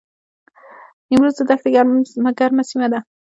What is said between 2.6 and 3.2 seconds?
سیمه ده